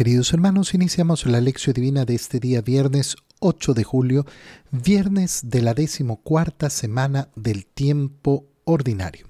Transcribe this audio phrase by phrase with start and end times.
[0.00, 4.24] Queridos hermanos, iniciamos la lección divina de este día viernes 8 de julio,
[4.70, 9.29] viernes de la decimocuarta semana del tiempo ordinario.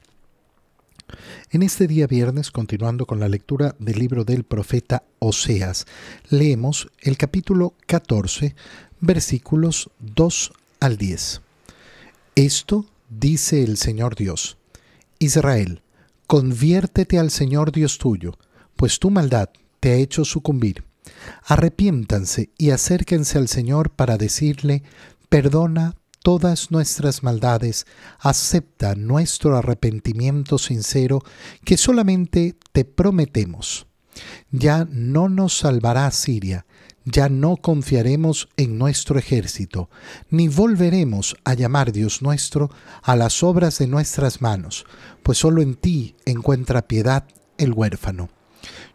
[1.53, 5.85] En este día viernes, continuando con la lectura del libro del profeta Oseas,
[6.29, 8.55] leemos el capítulo 14,
[9.01, 11.41] versículos 2 al 10.
[12.35, 14.59] Esto dice el Señor Dios.
[15.19, 15.81] Israel,
[16.25, 18.37] conviértete al Señor Dios tuyo,
[18.77, 19.49] pues tu maldad
[19.81, 20.85] te ha hecho sucumbir.
[21.43, 24.83] Arrepiéntanse y acérquense al Señor para decirle,
[25.27, 27.85] perdona todas nuestras maldades,
[28.19, 31.21] acepta nuestro arrepentimiento sincero
[31.65, 33.87] que solamente te prometemos.
[34.51, 36.65] Ya no nos salvará Siria,
[37.05, 39.89] ya no confiaremos en nuestro ejército,
[40.29, 42.69] ni volveremos a llamar Dios nuestro
[43.01, 44.85] a las obras de nuestras manos,
[45.23, 47.25] pues solo en ti encuentra piedad
[47.57, 48.29] el huérfano.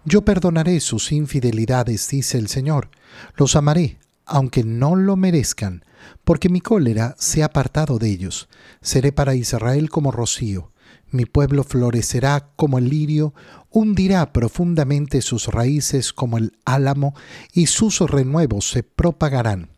[0.05, 2.91] Yo perdonaré sus infidelidades, dice el Señor,
[3.37, 5.85] los amaré, aunque no lo merezcan,
[6.25, 8.49] porque mi cólera se ha apartado de ellos.
[8.83, 10.73] Seré para Israel como rocío,
[11.11, 13.33] mi pueblo florecerá como el lirio,
[13.71, 17.15] hundirá profundamente sus raíces como el álamo,
[17.53, 19.71] y sus renuevos se propagarán.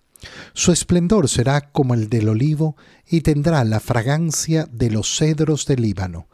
[0.53, 5.83] Su esplendor será como el del olivo, y tendrá la fragancia de los cedros del
[5.83, 6.29] Líbano.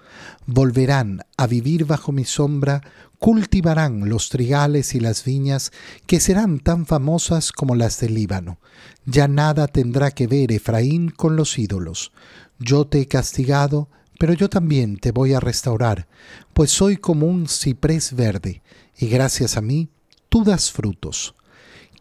[0.46, 2.82] Volverán a vivir bajo mi sombra,
[3.24, 5.72] cultivarán los trigales y las viñas,
[6.06, 8.58] que serán tan famosas como las del Líbano.
[9.06, 12.12] Ya nada tendrá que ver Efraín con los ídolos.
[12.58, 13.88] Yo te he castigado,
[14.18, 16.06] pero yo también te voy a restaurar,
[16.52, 18.62] pues soy como un ciprés verde,
[18.98, 19.88] y gracias a mí
[20.28, 21.34] tú das frutos.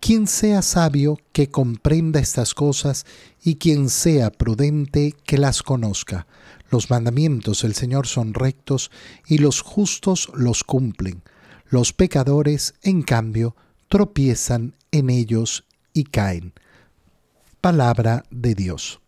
[0.01, 3.05] Quien sea sabio que comprenda estas cosas,
[3.41, 6.27] y quien sea prudente que las conozca.
[6.73, 8.89] Los mandamientos del Señor son rectos,
[9.27, 11.21] y los justos los cumplen.
[11.69, 13.55] Los pecadores, en cambio,
[13.89, 16.53] tropiezan en ellos y caen.
[17.61, 19.01] Palabra de Dios.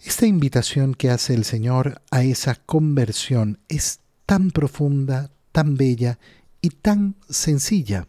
[0.00, 6.18] Esta invitación que hace el Señor a esa conversión es tan profunda, tan bella
[6.60, 8.08] y tan sencilla.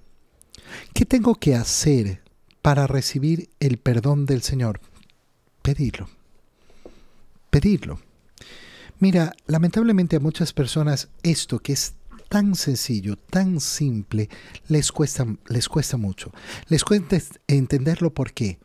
[0.96, 2.24] ¿Qué tengo que hacer
[2.64, 4.82] para recibir el perdón del Señor?
[5.62, 6.10] Pedirlo.
[7.52, 8.00] Pedirlo.
[8.98, 11.94] Mira, lamentablemente a muchas personas esto que es
[12.30, 14.30] tan sencillo, tan simple,
[14.68, 16.32] les cuesta, les cuesta mucho.
[16.70, 18.58] Les cuesta entenderlo por qué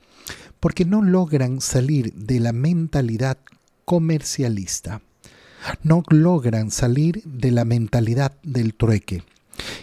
[0.60, 3.38] porque no logran salir de la mentalidad
[3.84, 5.02] comercialista,
[5.82, 9.22] no logran salir de la mentalidad del trueque.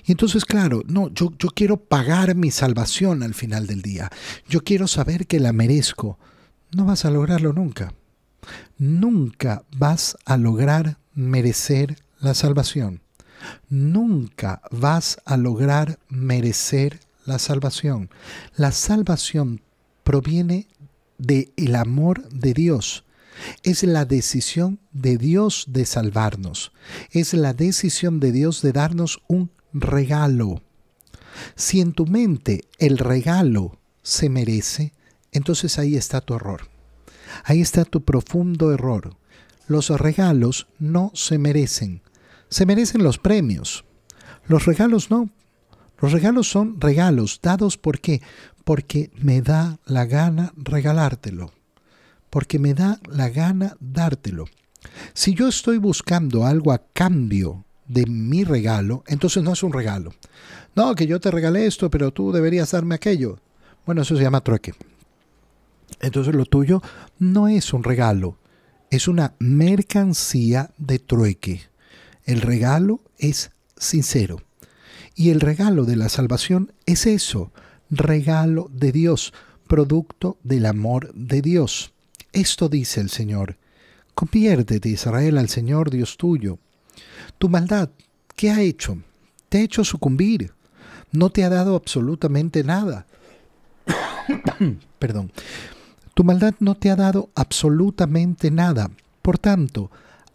[0.06, 4.09] Y entonces, claro, no, yo, yo quiero pagar mi salvación al final del día,
[4.47, 6.20] yo quiero saber que la merezco.
[6.75, 7.94] No vas a lograrlo nunca.
[8.77, 13.01] Nunca vas a lograr merecer la salvación.
[13.69, 18.09] Nunca vas a lograr merecer la salvación.
[18.55, 19.61] La salvación
[20.03, 20.67] proviene
[21.17, 23.05] del el amor de Dios.
[23.63, 26.71] Es la decisión de Dios de salvarnos.
[27.11, 30.61] Es la decisión de Dios de darnos un regalo.
[31.55, 34.93] Si en tu mente el regalo se merece,
[35.31, 36.72] entonces ahí está tu error.
[37.44, 39.16] Ahí está tu profundo error.
[39.67, 42.01] Los regalos no se merecen.
[42.49, 43.85] Se merecen los premios.
[44.47, 45.29] Los regalos no.
[45.99, 48.22] Los regalos son regalos dados por qué?
[48.63, 51.51] porque me da la gana regalártelo,
[52.29, 54.45] porque me da la gana dártelo.
[55.13, 60.13] Si yo estoy buscando algo a cambio de mi regalo, entonces no es un regalo.
[60.75, 63.40] No, que yo te regalé esto, pero tú deberías darme aquello.
[63.85, 64.73] Bueno, eso se llama trueque.
[66.02, 66.82] Entonces lo tuyo
[67.20, 68.38] no es un regalo,
[68.90, 71.62] es una mercancía de trueque.
[72.26, 74.41] El regalo es sincero.
[75.16, 77.52] Y el regalo de la salvación es eso,
[77.90, 79.34] regalo de Dios,
[79.68, 81.94] producto del amor de Dios.
[82.32, 83.58] Esto dice el Señor.
[84.16, 86.59] Conviértete, Israel, al Señor Dios tuyo.
[87.38, 87.90] Tu maldad,
[88.35, 88.97] ¿qué ha hecho?
[89.50, 90.52] Te ha hecho sucumbir.
[91.12, 93.06] No te ha dado absolutamente nada.
[95.00, 95.32] Perdón.
[96.13, 98.91] Tu maldad no te ha dado absolutamente nada.
[99.21, 99.89] Por tanto,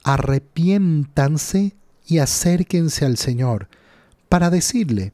[0.04, 1.76] arrepiéntanse
[2.06, 3.68] y acérquense al Señor
[4.28, 5.12] para decirle,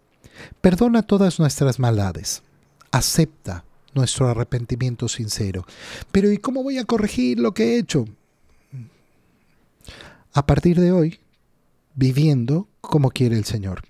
[0.61, 2.43] Perdona todas nuestras maldades.
[2.91, 3.65] Acepta
[3.95, 5.67] nuestro arrepentimiento sincero.
[6.11, 8.07] Pero ¿y cómo voy a corregir lo que he hecho?
[10.33, 11.21] A partir de hoy,
[11.95, 13.83] viviendo como quiere el Señor.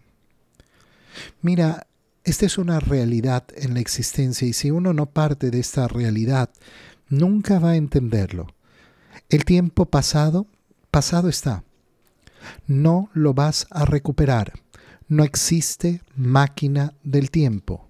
[1.40, 1.86] Mira,
[2.24, 6.50] esta es una realidad en la existencia y si uno no parte de esta realidad,
[7.10, 8.46] nunca va a entenderlo.
[9.28, 10.46] El tiempo pasado,
[10.90, 11.64] pasado está.
[12.66, 14.52] No lo vas a recuperar.
[15.06, 17.88] No existe máquina del tiempo.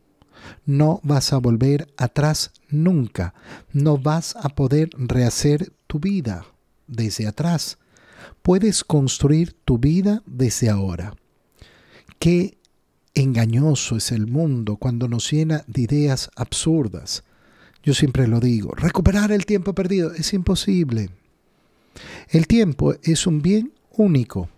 [0.66, 3.34] No vas a volver atrás nunca.
[3.72, 6.44] No vas a poder rehacer tu vida
[6.88, 7.78] desde atrás.
[8.42, 11.14] Puedes construir tu vida desde ahora.
[12.19, 12.58] Qué
[13.14, 17.25] engañoso es el mundo cuando nos llena de ideas absurdas.
[17.82, 21.11] Yo siempre lo digo, recuperar el tiempo perdido es imposible.
[22.28, 24.49] El tiempo es un bien único.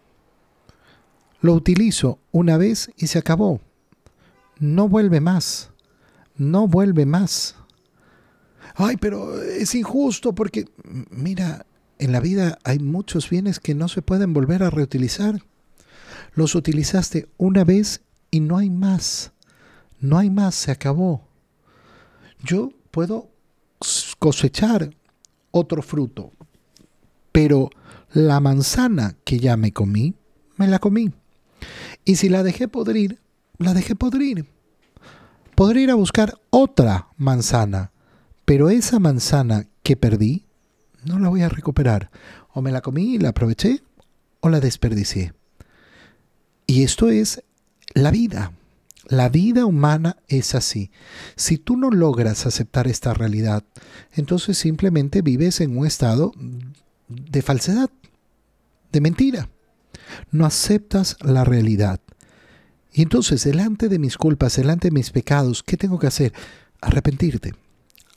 [1.40, 3.60] Lo utilizo una vez y se acabó.
[4.58, 5.70] No vuelve más.
[6.36, 7.56] No vuelve más.
[8.74, 10.66] Ay, pero es injusto porque,
[11.10, 11.66] mira,
[11.98, 15.42] en la vida hay muchos bienes que no se pueden volver a reutilizar.
[16.34, 18.02] Los utilizaste una vez
[18.36, 19.32] y no hay más.
[19.98, 21.26] No hay más, se acabó.
[22.44, 23.30] Yo puedo
[24.18, 24.90] cosechar
[25.50, 26.32] otro fruto,
[27.32, 27.70] pero
[28.12, 30.14] la manzana que ya me comí,
[30.56, 31.12] me la comí.
[32.04, 33.20] Y si la dejé podrir,
[33.56, 34.44] la dejé podrir.
[35.54, 37.90] Podría ir a buscar otra manzana,
[38.44, 40.44] pero esa manzana que perdí,
[41.04, 42.10] no la voy a recuperar.
[42.52, 43.82] O me la comí y la aproveché,
[44.40, 45.32] o la desperdicié.
[46.66, 47.42] Y esto es
[47.96, 48.52] la vida.
[49.08, 50.90] La vida humana es así.
[51.34, 53.64] Si tú no logras aceptar esta realidad,
[54.12, 56.32] entonces simplemente vives en un estado
[57.08, 57.88] de falsedad,
[58.92, 59.48] de mentira.
[60.30, 62.00] No aceptas la realidad.
[62.92, 66.34] Y entonces, delante de mis culpas, delante de mis pecados, ¿qué tengo que hacer?
[66.82, 67.54] Arrepentirte.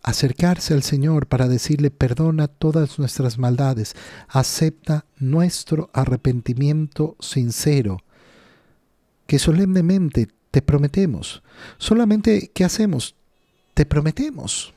[0.03, 3.95] Acercarse al Señor para decirle, perdona todas nuestras maldades,
[4.27, 8.01] acepta nuestro arrepentimiento sincero,
[9.29, 11.43] que solemnemente te prometemos.
[11.77, 13.13] Solamente, ¿qué hacemos?
[13.75, 14.73] Te prometemos.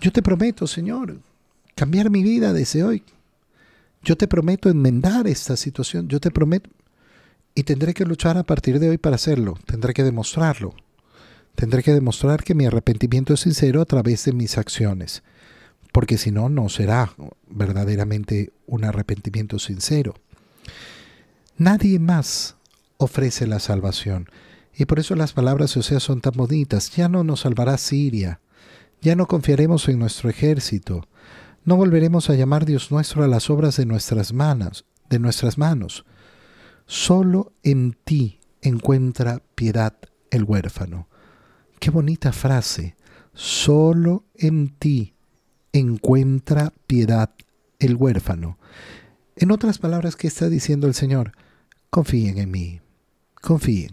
[0.00, 1.20] Yo te prometo, Señor,
[1.74, 3.02] cambiar mi vida desde hoy.
[4.02, 6.08] Yo te prometo enmendar esta situación.
[6.08, 6.70] Yo te prometo.
[7.54, 9.58] Y tendré que luchar a partir de hoy para hacerlo.
[9.66, 10.74] Tendré que demostrarlo.
[11.54, 15.22] Tendré que demostrar que mi arrepentimiento es sincero a través de mis acciones.
[15.92, 17.12] Porque si no, no será
[17.46, 20.14] verdaderamente un arrepentimiento sincero.
[21.58, 22.55] Nadie más
[22.98, 24.28] ofrece la salvación.
[24.74, 26.90] Y por eso las palabras de son tan bonitas.
[26.94, 28.40] Ya no nos salvará Siria.
[29.00, 31.06] Ya no confiaremos en nuestro ejército.
[31.64, 36.04] No volveremos a llamar Dios nuestro a las obras de nuestras manos, de nuestras manos.
[36.86, 39.94] Solo en ti encuentra piedad
[40.30, 41.08] el huérfano.
[41.80, 42.96] Qué bonita frase.
[43.32, 45.14] Solo en ti
[45.72, 47.30] encuentra piedad
[47.78, 48.58] el huérfano.
[49.36, 51.32] En otras palabras, ¿qué está diciendo el Señor?
[51.90, 52.80] Confíen en mí.
[53.46, 53.92] Confíen.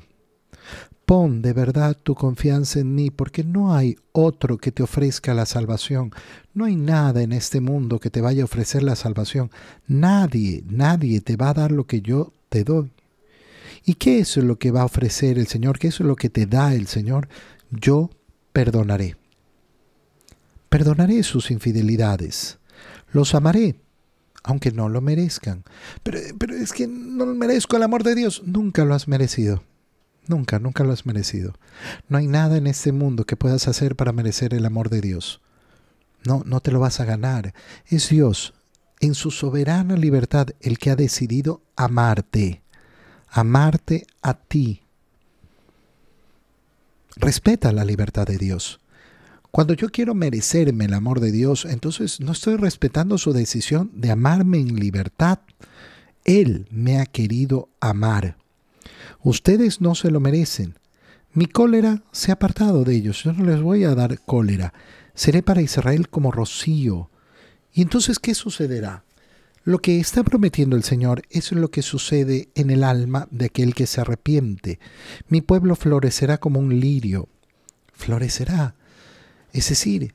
[1.06, 5.46] Pon de verdad tu confianza en mí, porque no hay otro que te ofrezca la
[5.46, 6.12] salvación.
[6.56, 9.52] No hay nada en este mundo que te vaya a ofrecer la salvación.
[9.86, 12.92] Nadie, nadie te va a dar lo que yo te doy.
[13.86, 15.78] ¿Y qué es lo que va a ofrecer el Señor?
[15.78, 17.30] ¿Qué es lo que te da el Señor?
[17.70, 18.10] Yo
[18.54, 19.18] perdonaré.
[20.68, 22.58] Perdonaré sus infidelidades.
[23.12, 23.76] Los amaré,
[24.44, 25.64] aunque no lo merezcan.
[26.04, 28.44] Pero, pero es que no merezco el amor de Dios.
[28.46, 29.64] Nunca lo has merecido.
[30.28, 31.54] Nunca, nunca lo has merecido.
[32.08, 35.42] No hay nada en este mundo que puedas hacer para merecer el amor de Dios.
[36.26, 37.54] No, no te lo vas a ganar.
[37.88, 38.54] Es Dios,
[39.00, 42.62] en su soberana libertad, el que ha decidido amarte.
[43.30, 44.84] Amarte a ti.
[47.16, 48.80] Respeta la libertad de Dios.
[49.56, 54.10] Cuando yo quiero merecerme el amor de Dios, entonces no estoy respetando su decisión de
[54.10, 55.42] amarme en libertad.
[56.26, 58.36] Él me ha querido amar.
[59.22, 60.80] Ustedes no se lo merecen.
[61.34, 63.22] Mi cólera se ha apartado de ellos.
[63.22, 64.74] Yo no les voy a dar cólera.
[65.14, 67.12] Seré para Israel como rocío.
[67.72, 69.04] ¿Y entonces qué sucederá?
[69.64, 73.76] Lo que está prometiendo el Señor es lo que sucede en el alma de aquel
[73.76, 74.80] que se arrepiente.
[75.28, 77.30] Mi pueblo florecerá como un lirio.
[77.94, 78.74] Florecerá.
[79.54, 80.14] Es decir,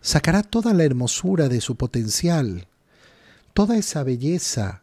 [0.00, 2.66] sacará toda la hermosura de su potencial,
[3.52, 4.82] toda esa belleza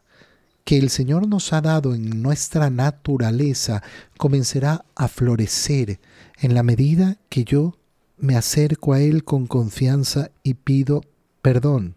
[0.64, 3.82] que el Señor nos ha dado en nuestra naturaleza
[4.16, 6.00] comenzará a florecer
[6.38, 7.76] en la medida que yo
[8.18, 11.02] me acerco a Él con confianza y pido
[11.42, 11.94] perdón.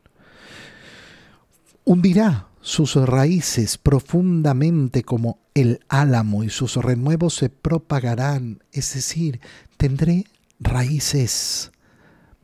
[1.84, 9.40] Hundirá sus raíces profundamente como el álamo y sus renuevos se propagarán, es decir,
[9.78, 10.26] tendré
[10.60, 11.72] raíces,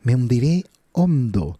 [0.06, 1.60] me hundiré hondo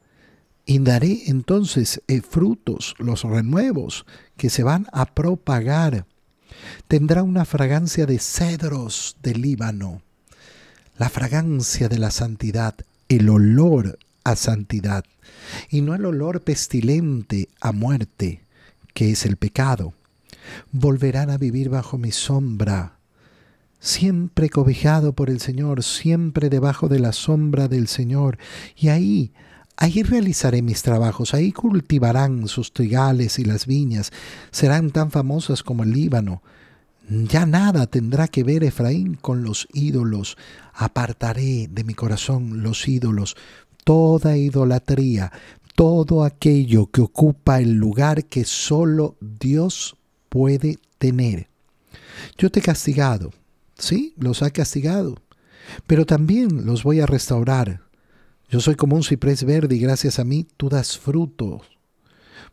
[0.66, 4.06] y daré entonces eh, frutos, los renuevos
[4.38, 6.06] que se van a propagar.
[6.88, 10.02] Tendrá una fragancia de cedros del Líbano,
[10.98, 12.76] la fragancia de la santidad,
[13.10, 15.06] el olor a santidad,
[15.70, 18.42] y no el olor pestilente a muerte,
[18.94, 19.94] que es el pecado.
[20.72, 22.95] Volverán a vivir bajo mi sombra,
[23.80, 28.38] siempre cobijado por el Señor, siempre debajo de la sombra del Señor,
[28.76, 29.32] y ahí
[29.78, 34.12] Ahí realizaré mis trabajos, ahí cultivarán sus trigales y las viñas,
[34.52, 36.42] serán tan famosas como el Líbano.
[37.10, 40.38] Ya nada tendrá que ver Efraín con los ídolos.
[40.74, 43.36] Apartaré de mi corazón los ídolos,
[43.84, 45.32] toda idolatría,
[45.76, 49.98] todo aquello que ocupa el lugar que solo Dios
[50.30, 51.50] puede tener.
[52.38, 53.34] Yo te he castigado,
[53.78, 55.16] sí, los ha castigado,
[55.88, 57.86] pero también los voy a restaurar,
[58.50, 61.68] yo soy como un ciprés verde y gracias a mí tú das frutos.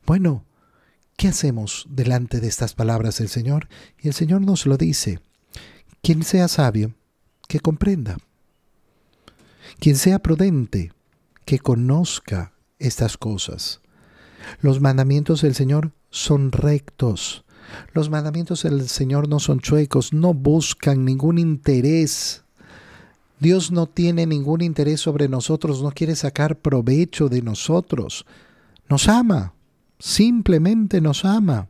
[0.06, 0.44] Bueno,
[1.16, 3.68] ¿qué hacemos delante de estas palabras del Señor?
[4.00, 5.20] Y el Señor nos lo dice.
[6.02, 6.94] Quien sea sabio,
[7.46, 8.16] que comprenda.
[9.78, 10.92] Quien sea prudente,
[11.44, 13.80] que conozca estas cosas.
[14.60, 17.44] Los mandamientos del Señor son rectos.
[17.92, 22.42] Los mandamientos del Señor no son chuecos, no buscan ningún interés
[23.42, 28.24] Dios no tiene ningún interés sobre nosotros, no quiere sacar provecho de nosotros.
[28.88, 29.52] Nos ama,
[29.98, 31.68] simplemente nos ama.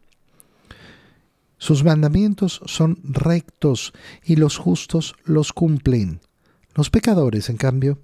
[1.57, 6.21] Sus mandamientos son rectos y los justos los cumplen.
[6.75, 7.99] Los pecadores, en cambio,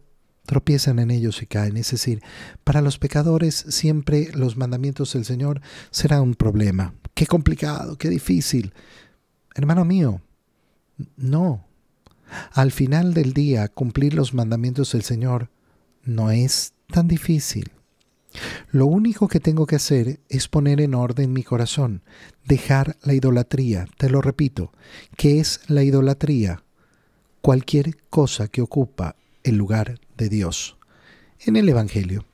[0.47, 1.77] tropiezan en ellos y caen.
[1.77, 2.23] Es decir,
[2.65, 6.95] para los pecadores siempre los mandamientos del Señor serán un problema.
[7.19, 8.73] Qué complicado, qué difícil.
[9.53, 10.21] Hermano mío,
[11.17, 11.67] no,
[12.53, 15.51] al final del día, cumplir los mandamientos del Señor
[16.05, 17.73] no es tan difícil.
[18.71, 22.03] Lo único que tengo que hacer es poner en orden mi corazón,
[22.45, 23.89] dejar la idolatría.
[23.97, 24.71] Te lo repito,
[25.17, 26.63] ¿qué es la idolatría?
[27.41, 30.77] Cualquier cosa que ocupa el lugar de Dios.
[31.41, 32.27] En el Evangelio,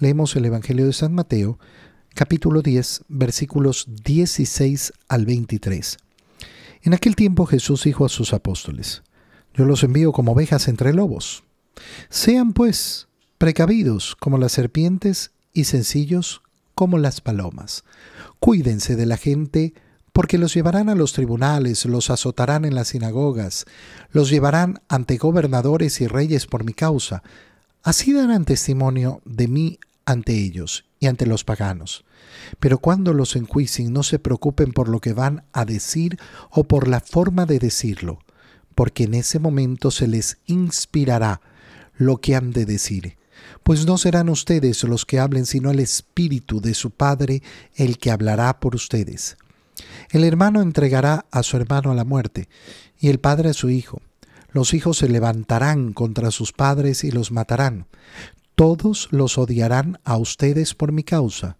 [0.00, 1.58] leemos el Evangelio de San Mateo,
[2.14, 5.96] capítulo 10, versículos 16 al 23.
[6.82, 9.02] En aquel tiempo Jesús dijo a sus apóstoles,
[9.54, 11.44] yo los envío como ovejas entre lobos.
[12.10, 16.42] Sean pues precavidos como las serpientes y sencillos
[16.74, 17.84] como las palomas.
[18.38, 19.74] Cuídense de la gente
[20.12, 23.66] porque los llevarán a los tribunales, los azotarán en las sinagogas,
[24.10, 27.22] los llevarán ante gobernadores y reyes por mi causa.
[27.82, 32.04] Así darán testimonio de mí ante ellos y ante los paganos.
[32.60, 36.18] Pero cuando los enjuicien, no se preocupen por lo que van a decir
[36.50, 38.20] o por la forma de decirlo,
[38.74, 41.42] porque en ese momento se les inspirará
[41.96, 43.18] lo que han de decir.
[43.62, 47.42] Pues no serán ustedes los que hablen, sino el Espíritu de su Padre
[47.74, 49.36] el que hablará por ustedes.
[50.10, 52.48] El hermano entregará a su hermano a la muerte,
[52.98, 54.00] y el padre a su hijo.
[54.50, 57.86] Los hijos se levantarán contra sus padres y los matarán.
[58.58, 61.58] Todos los odiarán a ustedes por mi causa,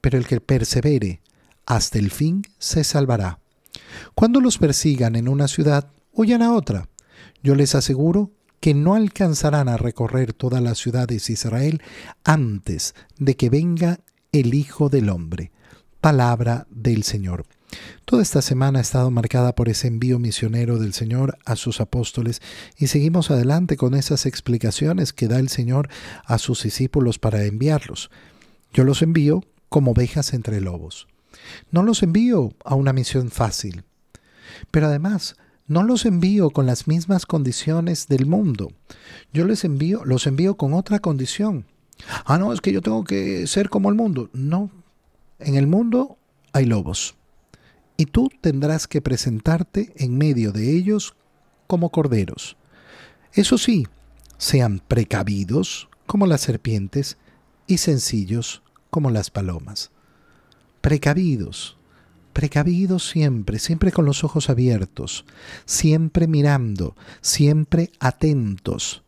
[0.00, 1.20] pero el que persevere
[1.66, 3.40] hasta el fin se salvará.
[4.14, 6.88] Cuando los persigan en una ciudad, huyan a otra.
[7.42, 11.82] Yo les aseguro que no alcanzarán a recorrer todas las ciudades de Israel
[12.24, 14.00] antes de que venga
[14.32, 15.52] el Hijo del Hombre.
[16.00, 17.44] Palabra del Señor.
[18.04, 22.40] Toda esta semana ha estado marcada por ese envío misionero del Señor a sus apóstoles
[22.78, 25.90] y seguimos adelante con esas explicaciones que da el Señor
[26.24, 28.10] a sus discípulos para enviarlos.
[28.72, 31.06] Yo los envío como ovejas entre lobos.
[31.70, 33.84] No los envío a una misión fácil,
[34.70, 38.72] pero además no los envío con las mismas condiciones del mundo.
[39.34, 41.66] Yo les envío, los envío con otra condición.
[42.24, 44.30] Ah, no, es que yo tengo que ser como el mundo.
[44.32, 44.70] No.
[45.38, 46.16] En el mundo
[46.54, 47.17] hay lobos.
[47.98, 51.14] Y tú tendrás que presentarte en medio de ellos
[51.66, 52.56] como corderos.
[53.34, 53.86] Eso sí,
[54.38, 57.18] sean precavidos como las serpientes
[57.66, 59.90] y sencillos como las palomas.
[60.80, 61.78] Precavidos
[62.38, 65.24] precavidos siempre, siempre con los ojos abiertos,
[65.64, 69.02] siempre mirando, siempre atentos.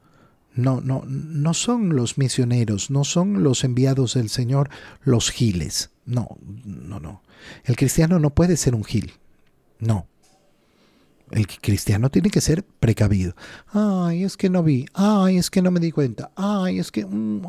[0.52, 4.68] No, no, no son los misioneros, no son los enviados del Señor
[5.04, 5.90] los giles.
[6.10, 7.22] No, no, no.
[7.64, 9.12] El cristiano no puede ser un gil.
[9.78, 10.08] No.
[11.30, 13.36] El cristiano tiene que ser precavido.
[13.68, 14.86] Ay, es que no vi.
[14.92, 16.32] Ay, es que no me di cuenta.
[16.34, 17.06] Ay, es que...
[17.06, 17.42] Mm,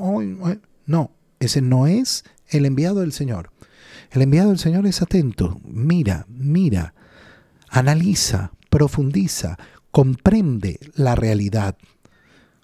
[0.86, 3.50] no, ese no es el enviado del Señor.
[4.12, 6.94] El enviado del Señor es atento, mira, mira,
[7.70, 9.58] analiza, profundiza,
[9.89, 11.77] comprende la realidad,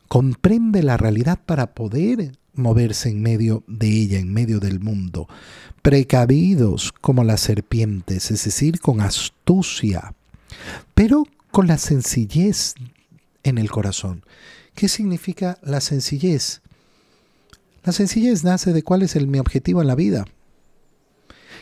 [0.10, 5.28] comprende la realidad para poder moverse en medio de ella, en medio del mundo,
[5.88, 10.14] precavidos como las serpientes, es decir, con astucia,
[10.94, 12.74] pero con la sencillez
[13.44, 14.26] en el corazón.
[14.76, 16.60] ¿Qué significa la sencillez?
[17.86, 20.26] La sencillez nace de cuál es mi objetivo en la vida.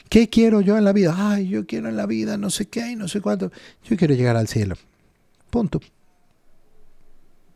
[0.09, 1.13] ¿Qué quiero yo en la vida?
[1.15, 3.51] Ay, yo quiero en la vida no sé qué y no sé cuánto.
[3.83, 4.73] Yo quiero llegar al cielo.
[5.51, 5.79] Punto.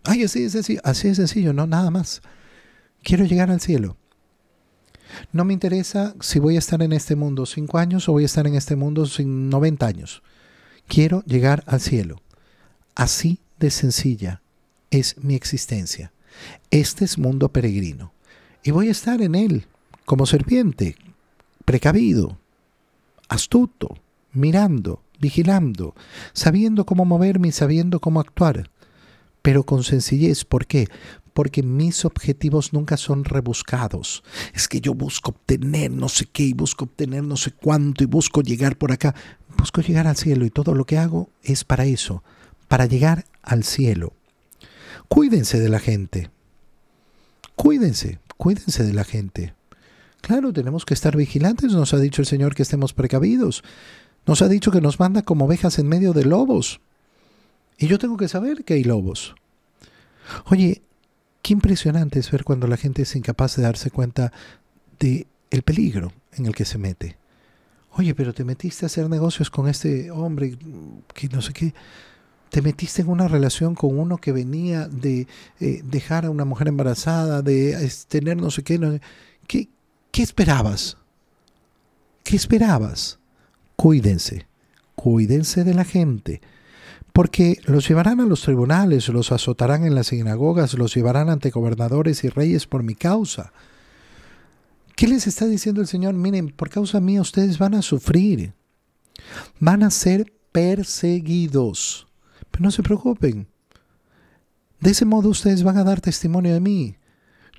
[0.04, 0.82] Ay, así es sencillo.
[0.84, 2.22] Así es sencillo, no, nada más.
[3.02, 3.98] Quiero llegar al cielo.
[5.32, 8.26] No me interesa si voy a estar en este mundo cinco años o voy a
[8.26, 10.24] estar en este mundo sin 90 años.
[10.88, 12.22] Quiero llegar al cielo.
[12.96, 14.42] Así de sencilla
[14.92, 16.12] es mi existencia.
[16.72, 18.14] Este es mundo peregrino.
[18.64, 19.68] Y voy a estar en él
[20.06, 20.96] como serpiente,
[21.66, 22.38] precavido,
[23.28, 23.98] astuto,
[24.34, 25.96] mirando, vigilando,
[26.34, 28.70] sabiendo cómo moverme y sabiendo cómo actuar,
[29.42, 30.46] pero con sencillez.
[30.46, 30.88] ¿Por qué?
[31.39, 34.25] Porque mis objetivos nunca son rebuscados.
[34.53, 38.08] Es que yo busco obtener no sé qué y busco obtener no sé cuánto y
[38.08, 39.15] busco llegar por acá.
[39.58, 42.25] Busco llegar al cielo y todo lo que hago es para eso,
[42.67, 44.12] para llegar al cielo.
[45.08, 46.29] Cuídense de la gente.
[47.55, 49.53] Cuídense, cuídense de la gente.
[50.19, 53.63] Claro, tenemos que estar vigilantes, nos ha dicho el Señor que estemos precavidos.
[54.25, 56.81] Nos ha dicho que nos manda como ovejas en medio de lobos.
[57.77, 59.36] Y yo tengo que saber que hay lobos.
[60.48, 60.81] Oye,
[61.41, 64.31] qué impresionante es ver cuando la gente es incapaz de darse cuenta
[65.00, 67.17] de el peligro en el que se mete.
[67.91, 70.58] Oye, pero te metiste a hacer negocios con este hombre
[71.13, 71.74] que no sé qué.
[72.50, 75.27] Te metiste en una relación con uno que venía de
[75.60, 79.01] eh, dejar a una mujer embarazada, de tener no sé qué.
[79.48, 79.69] ¿Qué,
[80.12, 80.98] ¿Qué esperabas?
[82.24, 83.19] ¿Qué esperabas?
[83.75, 84.48] Cuídense,
[84.96, 86.41] cuídense de la gente,
[87.20, 92.24] porque los llevarán a los tribunales, los azotarán en las sinagogas, los llevarán ante gobernadores
[92.24, 93.52] y reyes por mi causa.
[94.96, 96.13] ¿Qué les está diciendo el Señor?
[96.13, 98.54] Miren, por causa mía ustedes van a sufrir,
[99.60, 102.08] van a ser perseguidos,
[102.52, 103.50] pero no se preocupen.
[104.80, 106.96] De ese modo ustedes van a dar testimonio de mí.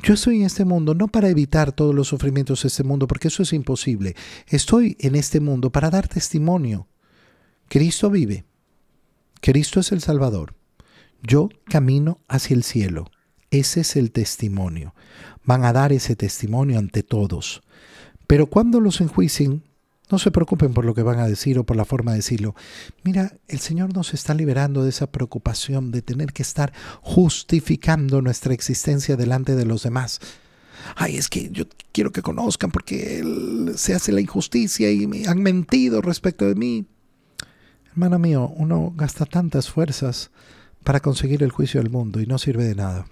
[0.03, 3.29] Yo estoy en este mundo no para evitar todos los sufrimientos de este mundo, porque
[3.29, 4.17] eso es imposible.
[4.47, 6.89] Estoy en este mundo para dar testimonio.
[7.69, 8.47] Cristo vive.
[9.41, 10.55] Cristo es el Salvador.
[11.23, 13.11] Yo camino hacia el cielo.
[13.51, 14.95] Ese es el testimonio.
[15.45, 17.63] Van a dar ese testimonio ante todos.
[18.27, 19.65] Pero cuando los enjuicien,
[20.11, 22.55] no se preocupen por lo que van a decir o por la forma de decirlo.
[23.03, 28.53] Mira, el Señor nos está liberando de esa preocupación de tener que estar justificando nuestra
[28.53, 30.21] existencia delante de los demás.
[30.97, 33.23] Ay, es que yo quiero que conozcan porque
[33.77, 36.87] se hace la injusticia y me han mentido respecto de mí.
[37.91, 40.31] Hermano mío, uno gasta tantas fuerzas
[40.85, 43.07] para conseguir el juicio del mundo y no sirve de nada.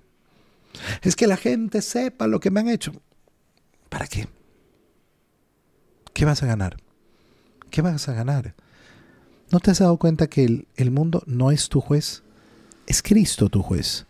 [1.03, 2.93] Es que la gente sepa lo que me han hecho.
[3.89, 4.29] ¿Para qué?
[6.13, 6.77] ¿Qué vas a ganar?
[7.71, 8.55] ¿Qué vas a ganar?
[9.51, 12.23] ¿No te has dado cuenta que el, mundo no es tu juez?
[12.87, 14.07] Es Cristo tu juez.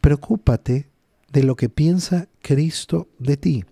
[0.00, 0.88] Preocúpate
[1.32, 3.64] de lo que piensa Cristo de ti.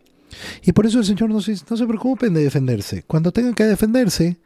[0.63, 3.03] Y por eso el Señor nos dice, no se preocupen de defenderse.
[3.03, 4.39] Cuando tengan que defenderse,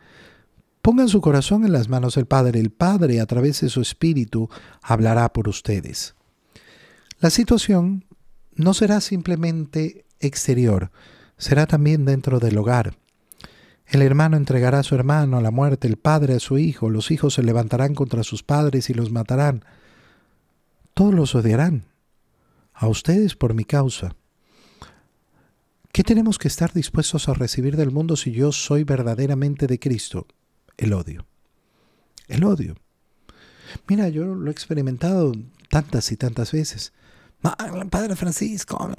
[0.82, 2.58] pongan su corazón en las manos del Padre.
[2.60, 4.50] El Padre, a través de su Espíritu,
[4.82, 6.16] hablará por ustedes.
[7.20, 8.04] La situación
[8.54, 10.90] no será simplemente exterior,
[11.38, 12.96] será también dentro del hogar.
[13.86, 17.10] El hermano entregará a su hermano a la muerte, el padre a su hijo, los
[17.10, 19.64] hijos se levantarán contra sus padres y los matarán.
[20.94, 21.84] Todos los odiarán,
[22.72, 24.16] a ustedes por mi causa.
[25.92, 30.26] ¿Qué tenemos que estar dispuestos a recibir del mundo si yo soy verdaderamente de Cristo?
[30.76, 31.26] El odio.
[32.28, 32.76] El odio.
[33.88, 35.32] Mira, yo lo he experimentado
[35.68, 36.92] tantas y tantas veces.
[37.90, 38.90] Padre Francisco,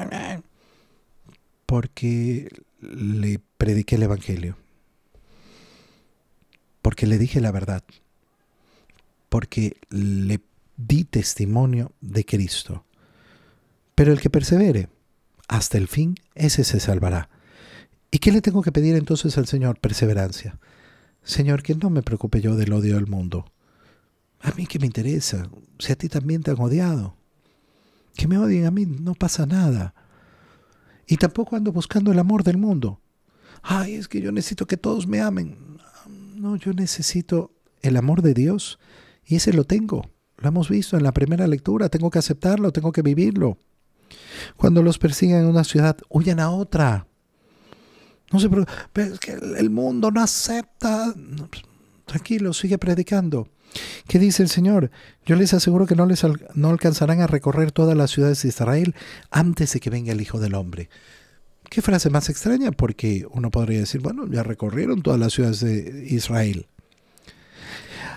[1.66, 2.50] porque
[2.82, 4.58] le prediqué el Evangelio
[6.84, 7.82] porque le dije la verdad,
[9.30, 10.42] porque le
[10.76, 12.86] di testimonio de Cristo.
[13.96, 14.90] Pero el que persevere
[15.48, 17.30] hasta el fin, ese se salvará.
[18.12, 19.80] ¿Y qué le tengo que pedir entonces al Señor?
[19.80, 20.60] Perseverancia.
[21.24, 23.46] Señor, que no me preocupe yo del odio del mundo.
[24.42, 27.16] A mí que me interesa, si a ti también te han odiado.
[28.16, 29.94] Que me odien a mí, no pasa nada.
[31.08, 33.00] Y tampoco ando buscando el amor del mundo.
[33.62, 35.80] Ay, es que yo necesito que todos me amen.
[36.36, 38.80] No, yo necesito el amor de Dios
[39.26, 40.10] y ese lo tengo.
[40.38, 41.88] Lo hemos visto en la primera lectura.
[41.88, 43.58] Tengo que aceptarlo, tengo que vivirlo.
[44.58, 47.08] Cuando los persiguen en una ciudad, huyan a otra.
[48.34, 51.14] No se preocupe, es que el mundo no acepta.
[51.50, 51.64] Pues,
[52.06, 53.48] tranquilo, sigue predicando.
[54.08, 54.92] ¿Qué dice el Señor?
[55.26, 58.96] Yo les aseguro que no, les no alcanzarán a recorrer todas las ciudades de Israel
[59.32, 60.90] antes de que venga el Hijo del Hombre.
[61.70, 66.06] Qué frase más extraña, porque uno podría decir, bueno, ya recorrieron todas las ciudades de
[66.10, 66.68] Israel.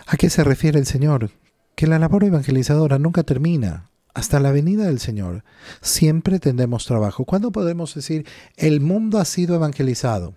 [0.07, 1.31] ¿A qué se refiere el Señor?
[1.75, 3.91] Que la labor evangelizadora nunca termina.
[4.17, 5.45] Hasta la venida del Señor.
[5.83, 7.27] Siempre tendremos trabajo.
[7.27, 8.27] ¿Cuándo podemos decir,
[8.57, 10.35] el mundo ha sido evangelizado?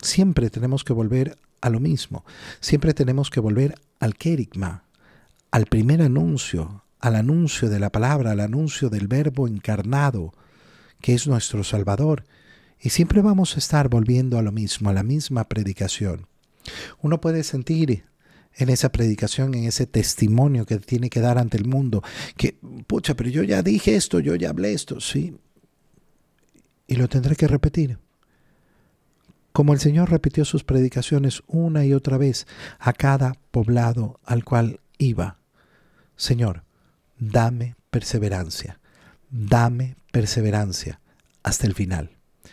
[0.00, 2.24] Siempre tenemos que volver a lo mismo.
[2.60, 4.84] Siempre tenemos que volver al kerigma,
[5.50, 10.32] al primer anuncio, al anuncio de la palabra, al anuncio del verbo encarnado,
[11.02, 12.24] que es nuestro Salvador.
[12.80, 16.26] Y siempre vamos a estar volviendo a lo mismo, a la misma predicación.
[17.02, 18.06] Uno puede sentir
[18.56, 22.02] en esa predicación, en ese testimonio que tiene que dar ante el mundo,
[22.36, 25.36] que, pucha, pero yo ya dije esto, yo ya hablé esto, sí,
[26.86, 27.98] y lo tendré que repetir
[29.52, 32.46] como el Señor repitió sus predicaciones una y otra vez
[32.78, 35.38] a cada poblado al cual iba.
[36.16, 36.64] Señor,
[37.18, 38.80] dame perseverancia,
[39.30, 41.00] dame perseverancia
[41.42, 42.10] hasta el final.